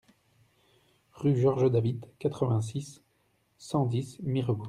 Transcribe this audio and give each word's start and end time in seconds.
Rue 1.13 1.35
Georges 1.39 1.69
David, 1.71 2.07
quatre-vingt-six, 2.17 3.03
cent 3.59 3.85
dix 3.85 4.19
Mirebeau 4.23 4.59